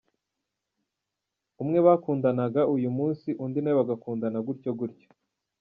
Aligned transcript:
Umwe 1.61 1.79
bakundanaga 1.87 2.61
uyu 2.75 2.89
munsi 2.97 3.29
undi 3.43 3.59
nawe 3.61 3.75
bagakundana 3.79 4.39
gutyo 4.47 4.71
gutyo. 4.79 5.07